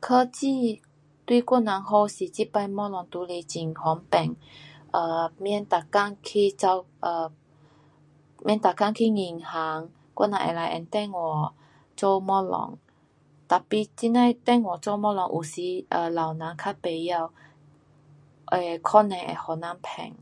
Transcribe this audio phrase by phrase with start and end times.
[0.00, 0.82] 科技
[1.26, 4.30] 对我人好就是这次东西都是很方便
[4.90, 7.32] ，um 免每天去跑 um
[8.44, 11.54] 免每天去银行，我人可以用电话
[11.96, 12.80] 做东西
[13.48, 15.42] tapi 这呐的电话做东西有
[16.00, 17.26] 时老人较甭晓。
[17.28, 17.32] um
[18.82, 20.14] 可能会给人骗。